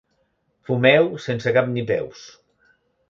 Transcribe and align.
Fumeu 0.69 1.09
sense 1.27 1.55
cap 1.59 1.71
ni 1.75 1.85
peus. 1.93 2.25